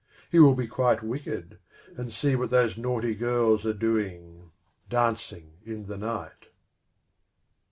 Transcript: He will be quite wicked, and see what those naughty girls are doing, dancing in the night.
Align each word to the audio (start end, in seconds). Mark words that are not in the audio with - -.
He 0.31 0.39
will 0.39 0.55
be 0.55 0.65
quite 0.65 1.03
wicked, 1.03 1.59
and 1.95 2.11
see 2.11 2.35
what 2.35 2.49
those 2.49 2.75
naughty 2.75 3.13
girls 3.13 3.67
are 3.67 3.71
doing, 3.73 4.49
dancing 4.89 5.57
in 5.63 5.85
the 5.85 5.95
night. 5.99 6.47